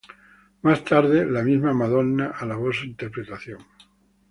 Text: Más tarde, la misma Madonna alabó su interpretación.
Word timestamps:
Más 0.63 0.83
tarde, 0.83 1.27
la 1.29 1.43
misma 1.43 1.75
Madonna 1.75 2.31
alabó 2.35 2.73
su 2.73 2.85
interpretación. 2.87 3.59